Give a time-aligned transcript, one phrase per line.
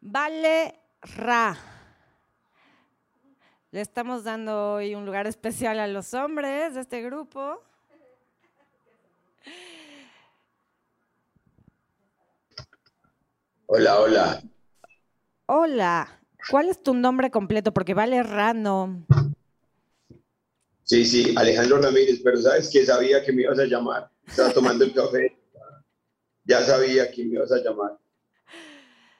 [0.00, 1.56] Vale Ra.
[3.70, 7.62] Le estamos dando hoy un lugar especial a los hombres de este grupo.
[13.66, 14.42] Hola, hola.
[15.46, 16.20] Hola.
[16.50, 17.74] ¿Cuál es tu nombre completo?
[17.74, 19.04] Porque vale Rano.
[20.84, 24.10] Sí, sí, Alejandro Ramírez, pero sabes que sabía que me ibas a llamar.
[24.26, 25.36] Estaba tomando el café.
[26.44, 27.98] Ya sabía que me ibas a llamar.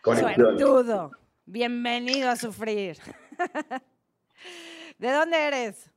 [0.04, 1.10] Suertudo.
[1.44, 2.98] Bienvenido a sufrir.
[4.98, 5.90] ¿De dónde eres?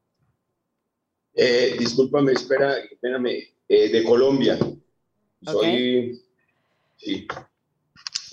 [1.33, 3.47] Eh, discúlpame, espera, espérame.
[3.67, 4.57] Eh, de Colombia.
[5.43, 6.21] Soy.
[6.97, 7.27] Sí.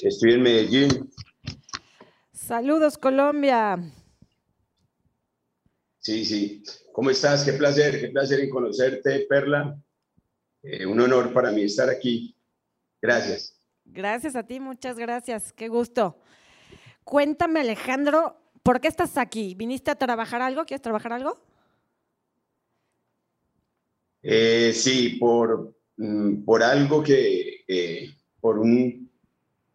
[0.03, 1.11] Estoy en Medellín.
[2.33, 3.79] Saludos, Colombia.
[5.99, 6.63] Sí, sí.
[6.93, 7.45] ¿Cómo estás?
[7.45, 9.79] Qué placer, qué placer en conocerte, Perla.
[10.63, 12.35] Eh, un honor para mí estar aquí.
[13.01, 13.58] Gracias.
[13.93, 15.53] Gracias a ti, muchas gracias.
[15.53, 16.19] Qué gusto.
[17.05, 19.55] Cuéntame, Alejandro, ¿por qué estás aquí?
[19.55, 20.65] ¿Viniste a trabajar algo?
[20.65, 21.41] ¿Quieres trabajar algo?
[24.23, 29.11] Eh, sí, por, mm, por algo que, eh, por un,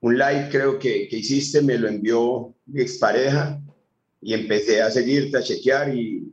[0.02, 3.60] un like creo que, que, hiciste, me lo envió mi expareja
[4.22, 6.32] y empecé a seguirte, a chequear y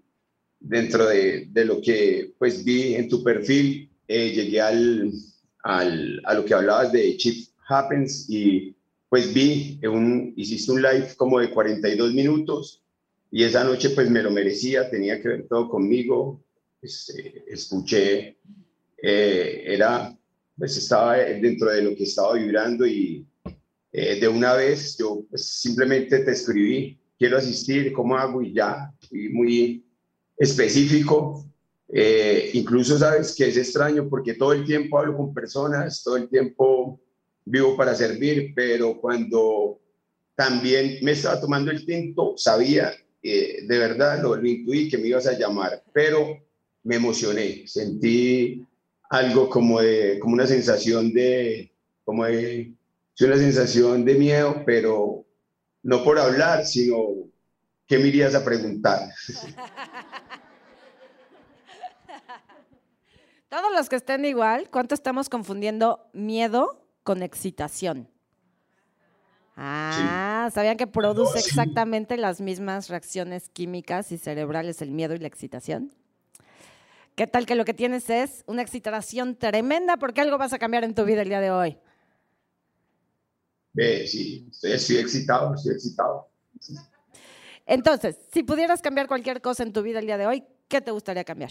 [0.58, 5.10] dentro de, de lo que pues vi en tu perfil, eh, llegué al,
[5.62, 8.76] al, a lo que hablabas de Chief Happens y
[9.08, 12.82] pues vi, un, hiciste un live como de 42 minutos
[13.30, 16.42] y esa noche pues me lo merecía, tenía que ver todo conmigo,
[16.80, 18.38] pues, eh, escuché,
[19.02, 20.16] eh, era,
[20.56, 23.26] pues estaba dentro de lo que estaba vibrando y
[23.92, 28.42] eh, de una vez yo pues, simplemente te escribí, quiero asistir, ¿cómo hago?
[28.42, 29.84] Y ya, fui muy
[30.36, 31.46] específico.
[32.52, 37.00] incluso sabes que es extraño porque todo el tiempo hablo con personas, todo el tiempo
[37.44, 39.80] vivo para servir, pero cuando
[40.34, 45.26] también me estaba tomando el tinto, sabía, de verdad, lo, lo intuí que me ibas
[45.26, 46.40] a llamar, pero
[46.82, 48.64] me emocioné, sentí
[49.10, 51.72] algo como de, como una sensación de,
[52.04, 52.72] como de,
[53.20, 55.26] una sensación de miedo, pero
[55.82, 57.28] no por hablar, sino
[57.86, 59.00] ¿qué me irías a preguntar?
[63.50, 68.08] Todos los que estén igual, ¿cuánto estamos confundiendo miedo con excitación.
[69.56, 75.26] Ah, ¿sabían que produce exactamente las mismas reacciones químicas y cerebrales el miedo y la
[75.26, 75.92] excitación?
[77.16, 80.84] ¿Qué tal que lo que tienes es una excitación tremenda porque algo vas a cambiar
[80.84, 81.78] en tu vida el día de hoy?
[83.74, 86.30] sí, estoy, excitado, estoy excitado.
[87.66, 90.92] Entonces, si pudieras cambiar cualquier cosa en tu vida el día de hoy, ¿qué te
[90.92, 91.50] gustaría cambiar?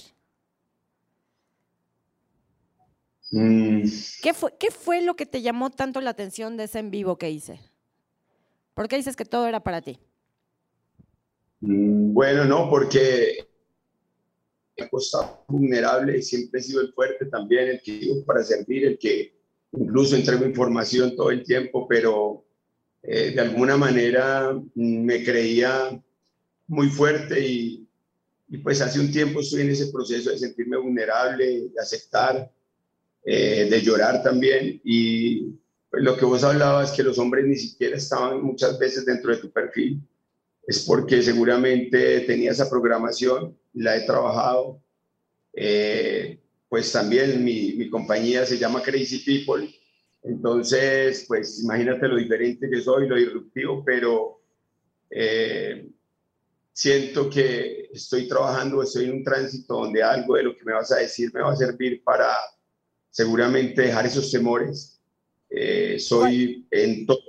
[3.31, 3.83] Mm.
[4.21, 7.17] ¿Qué, fue, ¿Qué fue lo que te llamó tanto la atención de ese en vivo
[7.17, 7.59] que hice?
[8.73, 9.99] ¿Por qué dices que todo era para ti?
[11.61, 13.47] Mm, bueno, no, porque
[14.75, 18.97] he costado vulnerable, siempre he sido el fuerte también, el que digo para servir, el
[18.97, 19.33] que
[19.73, 22.45] incluso entrego información todo el tiempo, pero
[23.03, 26.01] eh, de alguna manera mm, me creía
[26.67, 27.87] muy fuerte y,
[28.47, 32.51] y, pues hace un tiempo estoy en ese proceso de sentirme vulnerable, de aceptar
[33.23, 34.81] eh, de llorar también.
[34.83, 35.55] Y
[35.89, 39.41] pues, lo que vos hablabas, que los hombres ni siquiera estaban muchas veces dentro de
[39.41, 40.01] tu perfil,
[40.65, 44.81] es porque seguramente tenía esa programación, la he trabajado.
[45.53, 49.67] Eh, pues también mi, mi, compañía se llama Crazy People.
[50.21, 54.41] Entonces, pues imagínate lo diferente que soy, lo disruptivo, pero
[55.09, 55.89] eh,
[56.71, 60.91] siento que estoy trabajando, estoy en un tránsito donde algo de lo que me vas
[60.91, 62.33] a decir me va a servir para
[63.09, 64.99] seguramente dejar esos temores.
[65.49, 67.19] Eh, soy en todo.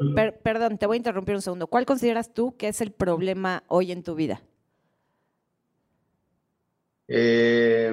[0.42, 1.66] perdón, te voy a interrumpir un segundo.
[1.66, 4.42] ¿Cuál consideras tú que es el problema hoy en tu vida?
[7.08, 7.92] Eh,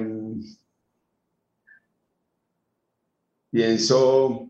[3.50, 4.48] pienso,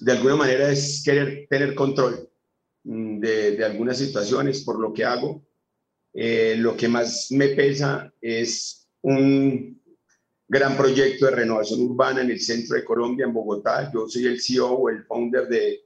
[0.00, 2.30] de alguna manera es querer tener control
[2.84, 5.42] mm, de, de algunas situaciones por lo que hago.
[6.14, 9.77] Eh, lo que más me pesa es un,
[10.48, 13.90] gran proyecto de renovación urbana en el centro de Colombia, en Bogotá.
[13.92, 15.80] Yo soy el CEO o el founder de,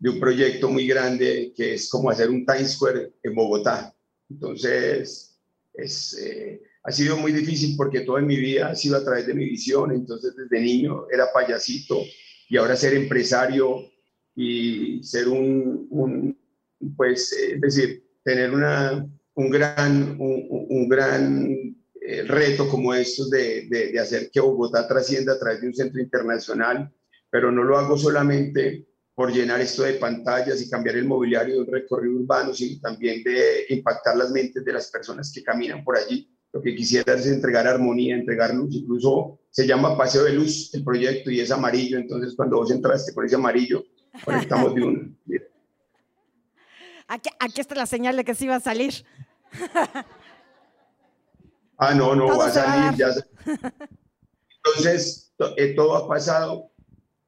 [0.00, 3.94] un proyecto muy grande que es como hacer un Times Square en Bogotá.
[4.28, 5.38] Entonces,
[5.72, 9.34] es, eh, ha sido muy difícil porque toda mi vida ha sido a través de
[9.34, 9.92] mi visión.
[9.92, 12.02] Entonces, desde niño era payasito
[12.48, 13.90] y ahora ser empresario
[14.36, 16.36] y ser un,
[16.96, 21.74] pues, es decir, tener una, un gran, un, gran eh,
[22.26, 26.92] reto como estos de, de, hacer que Bogotá trascienda a través de un centro internacional,
[27.30, 31.60] pero no lo hago solamente por llenar esto de pantallas y cambiar el mobiliario de
[31.60, 35.96] un recorrido urbano, sino también de impactar las mentes de las personas que caminan por
[35.96, 36.28] allí.
[36.52, 40.84] Lo que quisiera es entregar armonía, entregar luz, incluso se llama Paseo de Luz el
[40.84, 43.84] proyecto y es amarillo, entonces cuando vos entraste con ese amarillo,
[44.24, 45.18] conectamos de un...
[47.06, 49.04] Aquí, está la señal de que sí va a salir.
[51.78, 52.98] ah, no, no, va a salir.
[52.98, 53.08] Ya.
[54.64, 56.70] Entonces, eh, todo ha pasado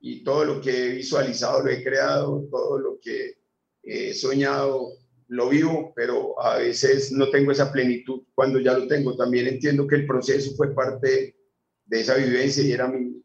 [0.01, 3.39] y todo lo que he visualizado lo he creado, todo lo que
[3.83, 4.89] he soñado
[5.29, 9.17] lo vivo, pero a veces no tengo esa plenitud cuando ya lo tengo.
[9.17, 11.37] También entiendo que el proceso fue parte
[11.85, 13.23] de esa vivencia y era mi,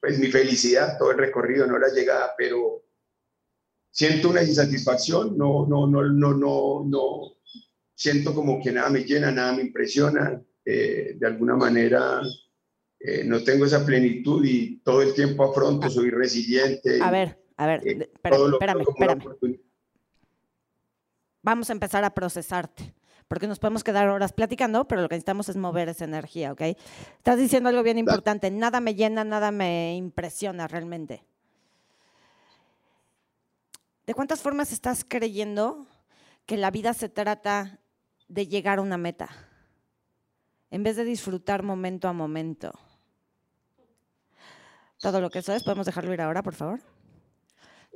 [0.00, 2.84] pues, mi felicidad, todo el recorrido, no la llegada, pero
[3.90, 7.20] siento una insatisfacción, no, no, no, no, no, no,
[7.94, 12.22] siento como que nada me llena, nada me impresiona, eh, de alguna manera
[13.06, 17.02] eh, no tengo esa plenitud y todo el tiempo afronto, soy resiliente.
[17.02, 19.60] A ver, a ver, eh, espérame, espérame.
[21.42, 22.94] Vamos a empezar a procesarte,
[23.28, 26.62] porque nos podemos quedar horas platicando, pero lo que necesitamos es mover esa energía, ¿ok?
[27.18, 31.26] Estás diciendo algo bien importante, nada me llena, nada me impresiona realmente.
[34.06, 35.86] ¿De cuántas formas estás creyendo
[36.46, 37.80] que la vida se trata
[38.28, 39.28] de llegar a una meta?
[40.74, 42.72] En vez de disfrutar momento a momento
[44.98, 45.62] todo lo que eso es.
[45.62, 46.80] ¿Podemos dejarlo ir ahora, por favor?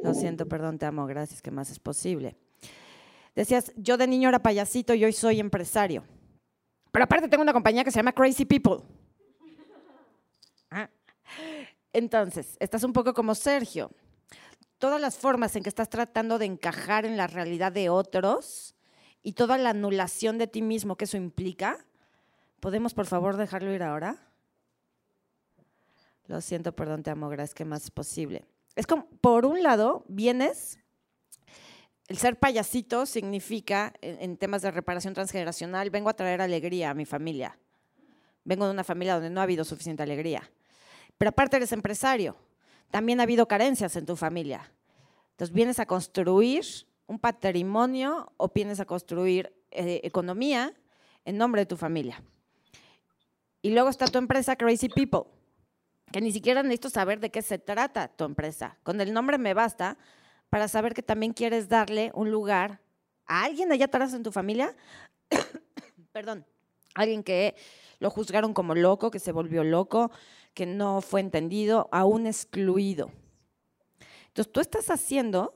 [0.01, 2.37] Lo siento, perdón, te amo, gracias, que más es posible.
[3.35, 6.05] Decías, yo de niño era payasito y hoy soy empresario.
[6.93, 8.85] Pero aparte tengo una compañía que se llama Crazy People.
[10.71, 10.89] Ah.
[11.93, 13.91] Entonces, estás un poco como Sergio.
[14.79, 18.77] Todas las formas en que estás tratando de encajar en la realidad de otros
[19.21, 21.85] y toda la anulación de ti mismo que eso implica,
[22.61, 24.17] ¿podemos por favor dejarlo ir ahora?
[26.27, 28.45] Lo siento, perdón, te amo, gracias, que más es posible.
[28.77, 30.79] Es como, por un lado, vienes,
[32.07, 37.05] el ser payasito significa, en, temas de reparación transgeneracional, vengo a traer alegría a mi
[37.05, 37.59] familia.
[38.45, 40.51] Vengo de una familia donde no ha habido suficiente alegría.
[41.17, 42.37] Pero aparte eres empresario,
[42.91, 44.73] también ha habido carencias en tu familia.
[45.33, 46.65] Entonces vienes a construir
[47.07, 50.75] un patrimonio o vienes a construir eh, economía
[51.25, 52.23] en nombre de tu familia.
[53.63, 55.39] Y luego está tu empresa Crazy People
[56.11, 58.79] que ni siquiera necesito saber de qué se trata tu empresa.
[58.83, 59.99] Con el nombre me basta
[60.51, 62.81] para saber que también quieres darle un lugar
[63.27, 64.75] a alguien allá atrás en tu familia,
[66.13, 66.47] perdón,
[66.95, 67.55] alguien que
[67.99, 70.11] lo juzgaron como loco, que se volvió loco,
[70.55, 73.11] que no fue entendido, aún excluido.
[74.29, 75.55] Entonces tú estás haciendo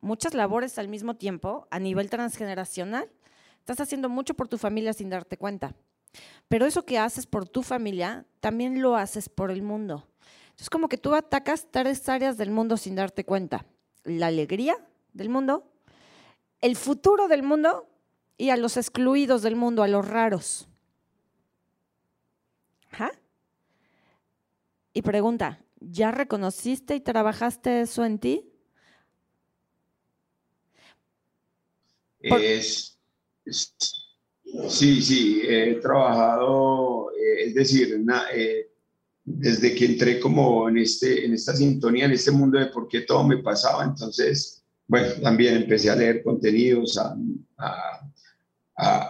[0.00, 3.10] muchas labores al mismo tiempo a nivel transgeneracional.
[3.60, 5.74] Estás haciendo mucho por tu familia sin darte cuenta.
[6.48, 10.06] Pero eso que haces por tu familia, también lo haces por el mundo.
[10.58, 13.66] Es como que tú atacas tres áreas del mundo sin darte cuenta.
[14.04, 14.76] La alegría
[15.12, 15.70] del mundo,
[16.60, 17.88] el futuro del mundo
[18.36, 20.68] y a los excluidos del mundo, a los raros.
[24.96, 28.48] Y pregunta, ¿ya reconociste y trabajaste eso en ti?
[32.20, 32.96] es,
[34.68, 38.04] Sí, sí, he trabajado, eh, es decir,
[38.34, 38.68] eh,
[39.24, 43.00] desde que entré como en, este, en esta sintonía, en este mundo de por qué
[43.02, 47.16] todo me pasaba, entonces, bueno, también empecé a leer contenidos, a,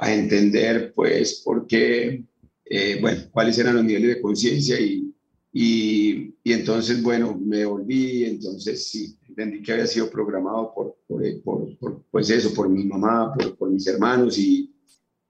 [0.07, 2.25] entender, pues, por qué,
[2.67, 5.13] eh, bueno, cuáles eran los niveles de conciencia y,
[5.53, 11.43] y, y, entonces, bueno, me volví, entonces sí, entendí que había sido programado por, por,
[11.79, 14.74] por, pues eso, por mi mamá, por, por mis hermanos y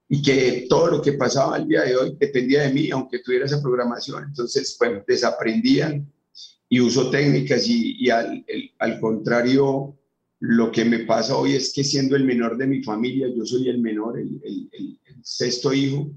[0.07, 3.45] y que todo lo que pasaba el día de hoy dependía de mí, aunque tuviera
[3.45, 4.23] esa programación.
[4.25, 6.11] Entonces, bueno, desaprendían
[6.69, 8.45] y uso técnicas y, al,
[8.79, 9.97] al, contrario,
[10.39, 13.69] lo que me pasa hoy es que siendo el menor de mi familia, yo soy
[13.69, 16.11] el menor, el, el, sexto hijo,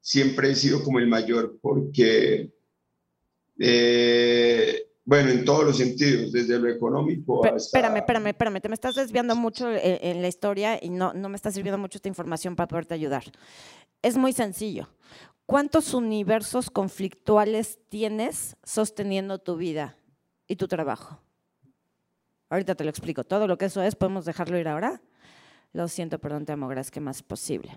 [0.00, 2.52] siempre he sido como el mayor porque
[3.58, 7.56] eh, bueno, en todos los sentidos, desde lo económico hasta...
[7.56, 11.34] Espérame, espérame, espérame, te me estás desviando mucho en, la historia y no, no me
[11.34, 13.24] está sirviendo mucho esta información para poderte ayudar.
[14.00, 14.88] Es muy sencillo.
[15.44, 19.96] ¿Cuántos universos conflictuales tienes sosteniendo tu vida
[20.46, 21.20] y tu trabajo?
[22.48, 23.24] Ahorita te lo explico.
[23.24, 25.02] Todo lo que eso es, ¿podemos dejarlo ir ahora?
[25.72, 27.76] Lo siento, perdón, te amo, gracias, que más posible.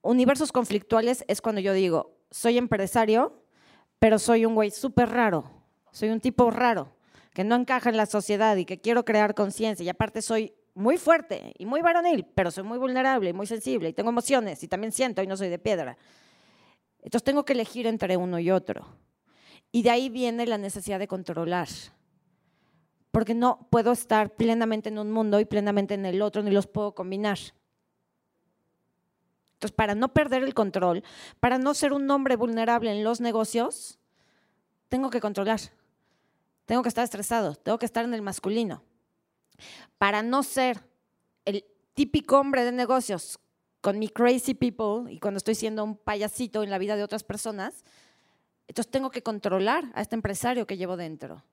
[0.00, 3.42] Universos conflictuales es cuando yo digo, soy empresario,
[3.98, 5.56] pero soy un güey súper raro
[5.96, 6.92] soy un tipo raro,
[7.32, 9.82] que no encaja en la sociedad y que quiero crear conciencia.
[9.82, 13.88] Y aparte soy muy fuerte y muy varonil, pero soy muy vulnerable y muy sensible
[13.88, 15.96] y tengo emociones y también siento y no soy de piedra.
[16.98, 18.86] Entonces tengo que elegir entre uno y otro.
[19.72, 21.68] Y de ahí viene la necesidad de controlar.
[23.10, 26.66] porque no puedo estar plenamente en un mundo y plenamente en el otro, ni los
[26.66, 27.38] puedo combinar.
[29.54, 31.02] Entonces, para no perder el control,
[31.40, 33.98] para no ser un hombre vulnerable en los negocios,
[34.88, 35.60] tengo que controlar.
[36.66, 38.82] Tengo que estar estresado, tengo que estar en el masculino.
[39.98, 40.80] Para no ser
[41.44, 43.38] el típico hombre de negocios
[43.80, 47.22] con mi crazy people y cuando estoy siendo un payasito en la vida de otras
[47.22, 47.84] personas,
[48.66, 51.44] entonces tengo que controlar a este empresario que llevo dentro.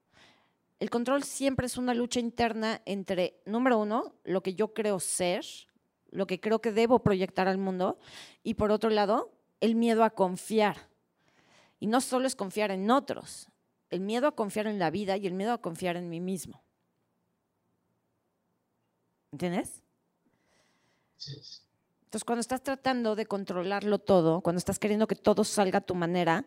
[0.79, 5.45] El control siempre es una lucha interna entre, número uno, lo que yo creo ser,
[6.09, 7.99] lo que creo que debo proyectar al mundo,
[8.41, 10.89] y por otro lado, el miedo a confiar.
[11.79, 13.47] Y no solo es confiar en otros,
[13.93, 16.63] el miedo a confiar en la vida y el miedo a confiar en mí mismo.
[19.31, 19.83] ¿Entiendes?
[21.17, 25.93] Entonces, cuando estás tratando de controlarlo todo, cuando estás queriendo que todo salga a tu
[25.93, 26.45] manera,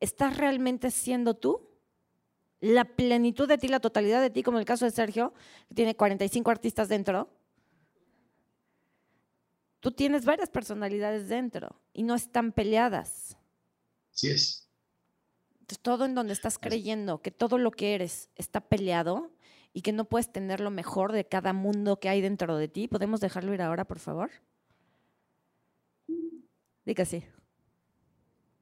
[0.00, 1.70] ¿estás realmente siendo tú?
[2.60, 5.34] La plenitud de ti, la totalidad de ti, como el caso de Sergio,
[5.68, 7.28] que tiene 45 artistas dentro.
[9.80, 13.36] Tú tienes varias personalidades dentro y no están peleadas.
[14.10, 14.65] Sí es.
[15.66, 19.32] Entonces, todo en donde estás creyendo que todo lo que eres está peleado
[19.72, 22.86] y que no puedes tener lo mejor de cada mundo que hay dentro de ti.
[22.86, 24.30] ¿Podemos dejarlo ir ahora, por favor?
[26.84, 27.24] Diga sí.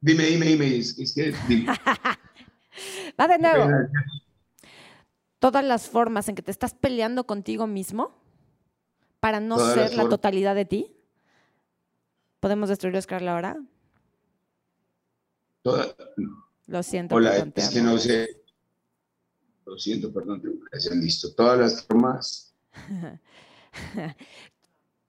[0.00, 0.78] Dime, dime, dime.
[0.78, 1.34] Es, que,
[3.20, 3.68] Va de nuevo.
[5.40, 8.18] Todas las formas en que te estás peleando contigo mismo
[9.20, 10.96] para no ser la totalidad de ti.
[12.40, 13.58] ¿Podemos destruir Oscar ahora?
[16.66, 17.14] Lo siento.
[17.14, 18.42] Hola, es que no sé.
[19.66, 21.33] Lo siento, perdón, tengo que listo.
[21.35, 22.54] Todas las formas.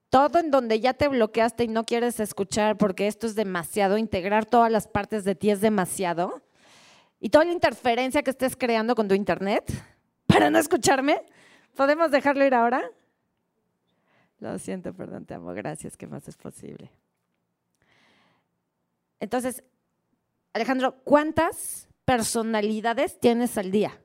[0.10, 4.46] Todo en donde ya te bloqueaste y no quieres escuchar porque esto es demasiado, integrar
[4.46, 6.42] todas las partes de ti es demasiado.
[7.20, 9.72] Y toda la interferencia que estés creando con tu internet
[10.26, 11.22] para no escucharme,
[11.76, 12.90] ¿podemos dejarlo ir ahora?
[14.40, 16.92] Lo siento, perdón, te amo, gracias, ¿qué más es posible?
[19.20, 19.64] Entonces,
[20.56, 24.02] Alejandro, ¿cuántas personalidades tienes al día?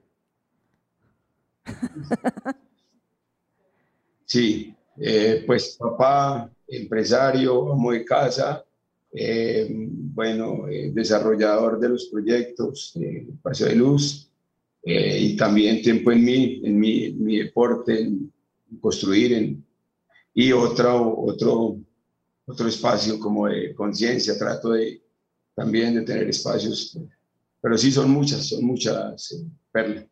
[4.25, 8.65] Sí, eh, pues papá, empresario, amo de casa,
[9.13, 12.99] eh, bueno, eh, desarrollador de los proyectos,
[13.43, 14.29] Paseo de Luz,
[14.83, 18.33] y también tiempo en mí, en mi, mi deporte, en
[18.81, 19.65] construir, en,
[20.35, 21.77] y otro, otro,
[22.45, 25.01] otro espacio como de conciencia, trato de
[25.55, 26.99] también de tener espacios,
[27.61, 29.35] pero sí son muchas, son muchas,
[29.71, 30.07] perlas.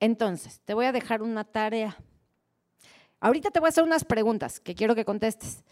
[0.00, 1.96] Entonces, te voy a dejar una tarea.
[3.20, 5.64] Ahorita te voy a hacer unas preguntas que quiero que contestes,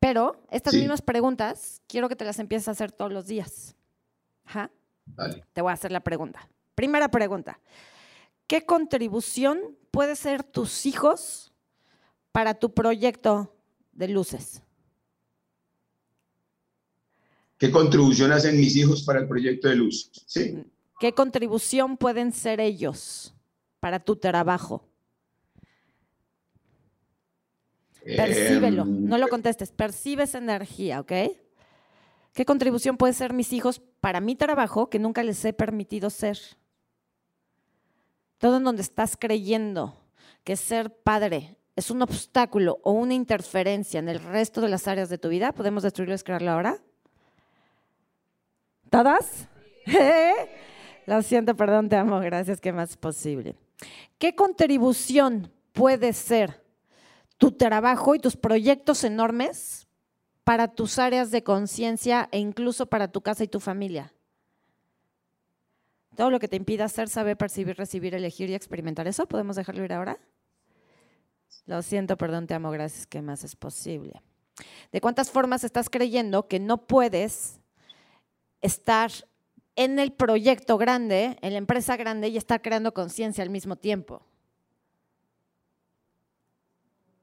[0.00, 3.76] pero estas mismas preguntas quiero que te las empieces a hacer todos los días.
[5.52, 6.48] Te voy a hacer la pregunta.
[6.74, 7.60] Primera pregunta.
[8.46, 11.52] ¿Qué contribución puede ser tus hijos
[12.32, 13.54] para tu proyecto
[13.92, 14.62] de luces?
[17.58, 20.10] ¿Qué contribución hacen mis hijos para el proyecto de luz?
[20.26, 20.62] ¿Sí?
[21.00, 23.34] ¿Qué contribución pueden ser ellos?
[23.80, 24.84] para tu trabajo?
[28.04, 31.12] Percíbelo, em, no lo contestes, percibes energía, ¿ok?
[32.32, 36.38] ¿Qué contribución puede ser mis hijos para mi trabajo que nunca les he permitido ser?
[38.38, 40.00] Todo en donde estás creyendo
[40.44, 45.08] que ser padre es un obstáculo o una interferencia en el resto de las áreas
[45.10, 46.80] de tu vida, ¿podemos destruirlo y crearlo ahora?
[48.90, 49.48] ¿Todas?
[49.86, 50.32] ¿Eh?
[51.06, 53.54] Lo siento, perdón, te amo, gracias, ¿qué más es posible?
[54.18, 56.62] ¿Qué contribución puede ser
[57.38, 59.86] tu trabajo y tus proyectos enormes
[60.44, 64.12] para tus áreas de conciencia e incluso para tu casa y tu familia?
[66.16, 69.84] Todo lo que te impida hacer, saber, percibir, recibir, elegir y experimentar eso, ¿podemos dejarlo
[69.84, 70.18] ir ahora?
[71.64, 74.20] Lo siento, perdón, te amo, gracias, ¿qué más es posible?
[74.90, 77.57] ¿De cuántas formas estás creyendo que no puedes
[78.60, 79.10] estar
[79.76, 84.22] en el proyecto grande, en la empresa grande y estar creando conciencia al mismo tiempo.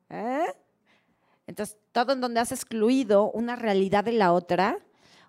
[0.10, 0.46] ¿Eh?
[1.48, 4.80] Entonces, todo en donde has excluido una realidad de la otra,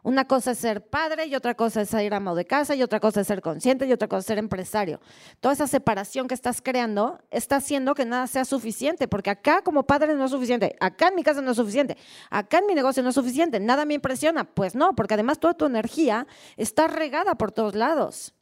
[0.07, 3.01] una cosa es ser padre y otra cosa es ser amo de casa y otra
[3.01, 5.01] cosa es ser consciente y otra cosa es ser empresario.
[5.41, 9.83] Toda esa separación que estás creando está haciendo que nada sea suficiente, porque acá como
[9.83, 11.97] padre no es suficiente, acá en mi casa no es suficiente,
[12.31, 14.45] acá en mi negocio no es suficiente, nada me impresiona.
[14.45, 18.33] Pues no, porque además toda tu energía está regada por todos lados.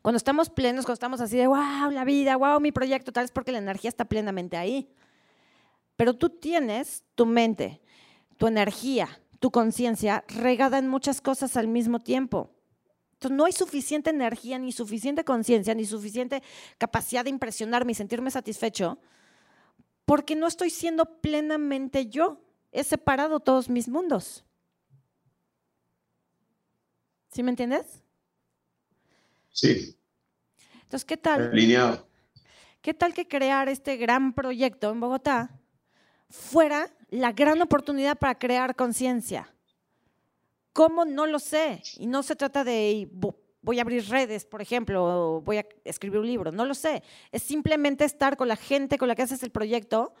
[0.00, 3.32] Cuando estamos plenos, cuando estamos así de, wow, la vida, wow, mi proyecto, tal es
[3.32, 4.90] porque la energía está plenamente ahí.
[5.96, 7.82] Pero tú tienes tu mente,
[8.38, 12.50] tu energía, tu conciencia regada en muchas cosas al mismo tiempo.
[13.14, 16.42] Entonces, no hay suficiente energía, ni suficiente conciencia, ni suficiente
[16.78, 18.98] capacidad de impresionarme y sentirme satisfecho,
[20.04, 22.42] porque no estoy siendo plenamente yo.
[22.72, 24.44] He separado todos mis mundos.
[27.32, 28.02] ¿Sí me entiendes?
[29.50, 29.96] Sí.
[30.82, 31.50] Entonces, ¿qué tal?
[31.50, 32.08] Alineado.
[32.82, 35.60] ¿Qué tal que crear este gran proyecto en Bogotá
[36.30, 39.52] fuera la gran oportunidad para crear conciencia?
[40.72, 41.04] ¿Cómo?
[41.04, 41.82] No lo sé.
[41.98, 43.08] Y no se trata de
[43.62, 46.52] voy a abrir redes, por ejemplo, o voy a escribir un libro.
[46.52, 47.02] No lo sé.
[47.30, 50.14] Es simplemente estar con la gente con la que haces el proyecto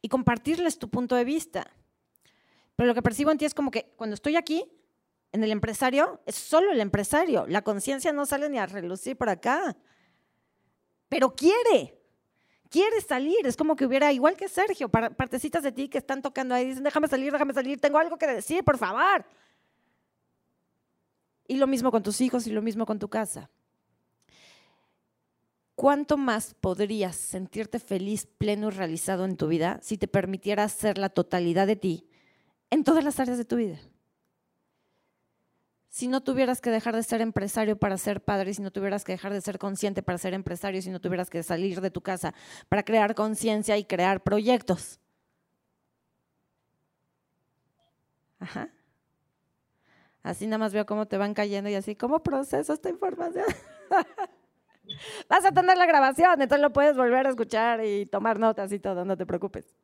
[0.00, 1.66] y compartirles tu punto de vista.
[2.76, 4.64] Pero lo que percibo en ti es como que cuando estoy aquí,
[5.32, 7.46] en el empresario, es solo el empresario.
[7.46, 9.76] La conciencia no sale ni a relucir por acá
[11.10, 11.99] pero quiere,
[12.70, 13.46] quiere salir.
[13.46, 16.84] Es como que hubiera, igual que Sergio, partecitas de ti que están tocando ahí, dicen,
[16.84, 19.24] déjame salir, déjame salir, tengo algo que decir, por favor.
[21.46, 23.50] Y lo mismo con tus hijos y lo mismo con tu casa.
[25.74, 30.98] ¿Cuánto más podrías sentirte feliz, pleno y realizado en tu vida si te permitieras ser
[30.98, 32.06] la totalidad de ti
[32.68, 33.78] en todas las áreas de tu vida?
[35.90, 39.12] Si no tuvieras que dejar de ser empresario para ser padre, si no tuvieras que
[39.12, 42.32] dejar de ser consciente para ser empresario, si no tuvieras que salir de tu casa
[42.68, 45.00] para crear conciencia y crear proyectos.
[48.38, 48.70] Ajá.
[50.22, 53.46] Así nada más veo cómo te van cayendo y así, ¿cómo proceso esta información?
[55.28, 58.78] Vas a tener la grabación, entonces lo puedes volver a escuchar y tomar notas y
[58.78, 59.74] todo, no te preocupes.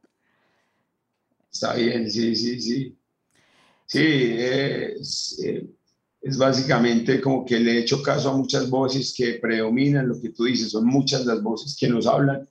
[1.50, 2.98] Está bien, sí, sí, sí.
[3.86, 5.66] Sí, es, eh,
[6.26, 10.30] es básicamente como que le he hecho caso a muchas voces que predominan, lo que
[10.30, 12.48] tú dices, son muchas las voces que nos hablan.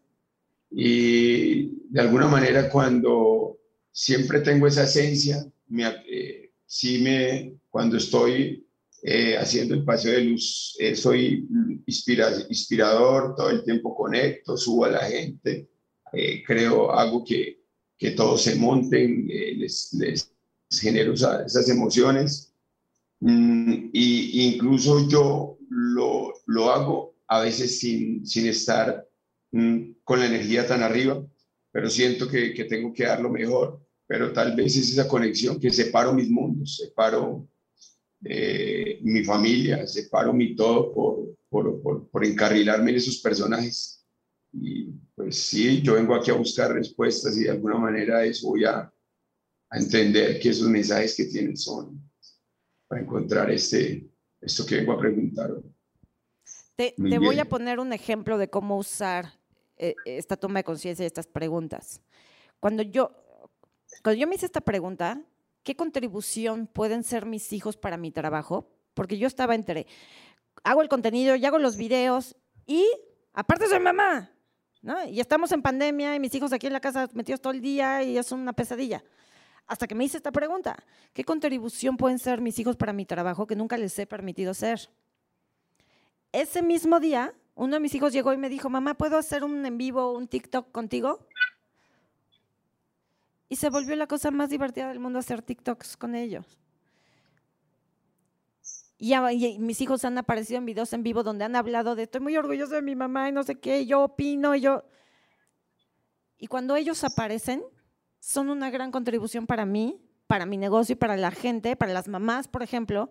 [0.71, 3.57] Y de alguna manera cuando
[3.91, 6.51] siempre tengo esa esencia, me, eh,
[7.01, 8.65] me, cuando estoy
[9.03, 11.45] eh, haciendo el paseo de luz, eh, soy
[11.85, 15.67] inspirador, todo el tiempo conecto, subo a la gente,
[16.47, 17.59] creo, hago que,
[17.97, 20.31] que todos se monten, les, les
[20.71, 22.54] genero esas emociones
[23.25, 29.03] Mm, y incluso yo lo, lo hago a veces sin, sin estar
[29.51, 31.25] mm, con la energía tan arriba,
[31.71, 35.59] pero siento que, que, tengo que dar lo mejor, pero tal vez es esa conexión
[35.59, 37.49] que separo mis mundos, separo
[38.23, 44.05] eh, mi familia, separo mi todo por, por, por, por encarrilarme en esos personajes.
[44.53, 48.65] Y pues sí, yo vengo aquí a buscar respuestas y de alguna manera eso voy
[48.65, 48.81] a,
[49.69, 51.99] a entender que esos mensajes que tienen son,
[52.95, 55.51] para encontrar este, esto que vengo a preguntar.
[56.77, 59.33] Te, te voy a poner un ejemplo de cómo usar
[59.75, 62.01] eh, esta toma de conciencia y estas preguntas.
[62.61, 63.11] Cuando yo,
[64.01, 65.21] cuando yo me hice esta pregunta,
[65.63, 68.71] ¿qué contribución pueden ser mis hijos para mi trabajo?
[68.93, 69.87] Porque yo estaba entre,
[70.63, 72.89] hago el contenido y hago los videos y
[73.33, 74.31] aparte soy mamá,
[74.81, 75.05] ¿no?
[75.05, 78.03] Y estamos en pandemia y mis hijos aquí en la casa metidos todo el día
[78.03, 79.03] y es una pesadilla
[79.67, 80.75] hasta que me hice esta pregunta.
[81.13, 84.89] ¿Qué contribución pueden ser mis hijos para mi trabajo que nunca les he permitido ser?
[86.31, 89.65] Ese mismo día, uno de mis hijos llegó y me dijo, mamá, ¿puedo hacer un
[89.65, 91.27] en vivo, un TikTok contigo?
[93.47, 96.59] Y se volvió la cosa más divertida del mundo hacer TikToks con ellos.
[98.97, 102.21] Y, y, mis hijos han aparecido en videos en vivo donde han hablado de estoy
[102.21, 104.83] muy orgulloso de mi mamá y no sé qué, yo opino, y yo...
[106.37, 107.63] Y cuando ellos aparecen,
[108.19, 112.07] son una gran contribución para mí, para mi negocio y para la gente, para las
[112.07, 113.09] mamás, por ejemplo,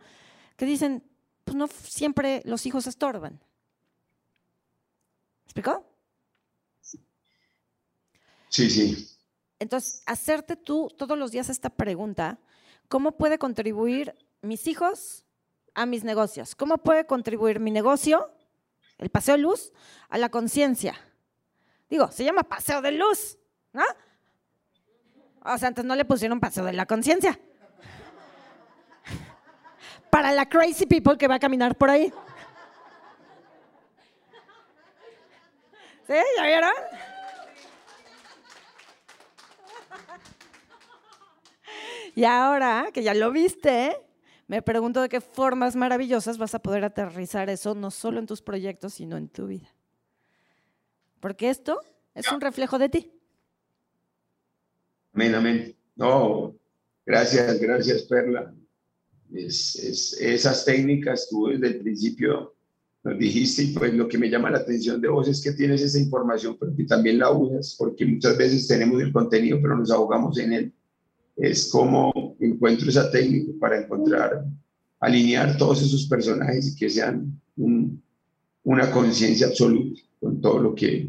[0.56, 1.04] que dicen,
[1.44, 3.40] pues no siempre los hijos estorban.
[5.44, 5.86] ¿Explicó?
[8.48, 9.08] Sí, sí.
[9.58, 12.38] Entonces, hacerte tú todos los días esta pregunta,
[12.88, 15.24] ¿cómo puede contribuir mis hijos
[15.74, 16.54] a mis negocios?
[16.54, 18.30] ¿Cómo puede contribuir mi negocio,
[18.98, 19.72] el paseo de luz,
[20.08, 20.94] a la conciencia?
[21.88, 23.38] Digo, se llama paseo de luz,
[23.72, 23.84] ¿no?
[25.44, 27.38] O sea, antes no le pusieron paso de la conciencia.
[30.10, 32.12] Para la crazy people que va a caminar por ahí.
[36.06, 36.14] ¿Sí?
[36.36, 36.72] ¿Ya vieron?
[42.14, 44.00] Y ahora que ya lo viste,
[44.46, 48.40] me pregunto de qué formas maravillosas vas a poder aterrizar eso, no solo en tus
[48.40, 49.68] proyectos, sino en tu vida.
[51.20, 51.80] Porque esto
[52.14, 53.12] es un reflejo de ti.
[55.14, 55.76] Amén, amén.
[55.94, 56.56] No,
[57.06, 58.52] gracias, gracias, Perla.
[59.32, 59.76] Es,
[60.20, 62.52] esas técnicas tú desde el principio
[63.04, 65.82] nos dijiste y pues lo que me llama la atención de vos es que tienes
[65.82, 69.92] esa información, pero que también la usas, porque muchas veces tenemos el contenido, pero nos
[69.92, 70.72] ahogamos en él.
[71.36, 74.44] Es como encuentro esa técnica para encontrar
[74.98, 77.40] alinear todos esos personajes y que sean
[78.64, 81.08] una conciencia absoluta con todo lo que,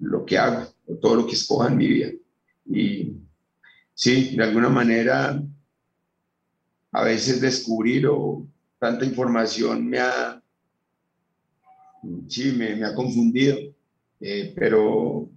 [0.00, 2.10] lo que hago, con todo lo que escoja en mi vida.
[2.66, 3.23] Y
[3.94, 5.42] sí, de alguna manera,
[6.92, 8.46] a veces descubrir o
[8.78, 10.42] tanta información me ha,
[12.28, 13.56] sí, me, ha confundido,
[14.20, 15.28] eh, pero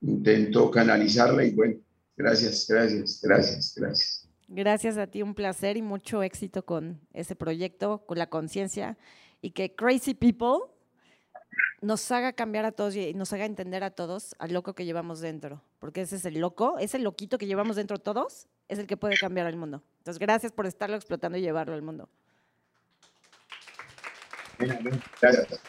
[0.00, 1.76] intento canalizarla y bueno,
[2.16, 4.28] gracias, gracias, gracias, gracias.
[4.48, 8.96] Gracias a ti, un placer y mucho éxito con ese proyecto, con la conciencia
[9.42, 10.70] y que Crazy People
[11.80, 15.20] nos haga cambiar a todos y nos haga entender a todos al loco que llevamos
[15.20, 18.96] dentro, porque ese es el loco, ese loquito que llevamos dentro todos, es el que
[18.96, 19.84] puede cambiar al mundo.
[19.98, 22.08] Entonces, gracias por estarlo explotando y llevarlo al mundo.
[24.58, 25.60] Gracias.